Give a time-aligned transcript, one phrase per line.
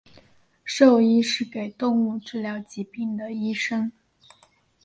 [0.63, 3.91] 兽医是给动物治疗疾病的医生。